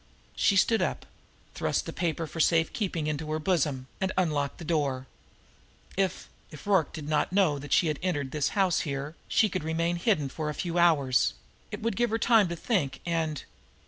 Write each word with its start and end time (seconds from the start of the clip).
She 0.35 0.55
stood 0.55 0.81
up, 0.81 1.05
thrust 1.53 1.85
the 1.85 1.93
paper 1.93 2.25
for 2.25 2.39
safe 2.39 2.73
keeping 2.73 3.05
into 3.05 3.31
her 3.31 3.37
bosom, 3.37 3.85
and 4.01 4.11
unlocked 4.17 4.57
the 4.57 4.65
door. 4.65 5.05
If 5.95 6.27
if 6.49 6.65
Rorke 6.65 6.91
did 6.91 7.07
not 7.07 7.31
know 7.31 7.59
that 7.59 7.71
she 7.71 7.85
had 7.85 7.99
entered 8.01 8.31
this 8.31 8.49
house 8.57 8.79
here, 8.79 9.13
she 9.27 9.47
could 9.47 9.63
remain 9.63 9.97
hidden 9.97 10.27
for 10.29 10.49
a 10.49 10.55
few 10.55 10.79
hours; 10.79 11.35
it 11.69 11.83
would 11.83 11.95
give 11.95 12.09
her 12.09 12.17
time 12.17 12.47
to 12.47 12.55
think, 12.55 12.99
and... 13.05 13.43